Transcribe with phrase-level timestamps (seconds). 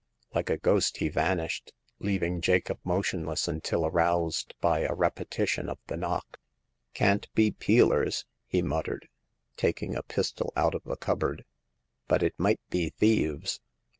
[0.33, 5.95] Like a ghost he vanished, leaving Jacob motionless until aroused by a repetition of the
[5.95, 6.39] knock."
[6.95, 9.09] Can't be peelers,*' he muttered,
[9.57, 11.45] taking a pis tol out of a cupboard,"
[12.07, 13.59] but it might be thieves.